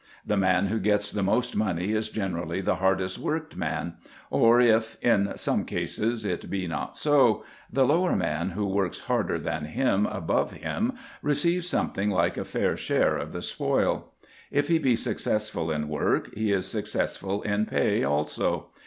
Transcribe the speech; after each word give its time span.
The 0.25 0.35
man 0.35 0.65
who 0.65 0.79
gets 0.79 1.11
the 1.11 1.21
most 1.21 1.55
money 1.55 1.91
is 1.91 2.09
generally 2.09 2.59
the 2.59 2.77
hardest 2.77 3.19
worked 3.19 3.55
man; 3.55 3.97
or 4.31 4.59
if, 4.59 4.97
in 5.03 5.31
some 5.37 5.63
cases, 5.63 6.25
it 6.25 6.49
be 6.49 6.65
not 6.65 6.97
so, 6.97 7.43
the 7.71 7.85
lower 7.85 8.15
man 8.15 8.49
who 8.49 8.65
works 8.65 9.01
harder 9.01 9.37
than 9.37 9.65
him 9.65 10.07
above 10.07 10.53
him 10.53 10.93
receives 11.21 11.67
something 11.69 12.09
like 12.09 12.35
a 12.35 12.43
fair 12.45 12.75
share 12.75 13.15
of 13.15 13.31
the 13.31 13.43
spoil. 13.43 14.11
If 14.49 14.69
he 14.69 14.79
be 14.79 14.95
successful 14.95 15.69
in 15.69 15.87
work 15.87 16.33
he 16.33 16.51
is 16.51 16.65
successful 16.65 17.43
in 17.43 17.67
pay 17.67 18.03
also. 18.03 18.71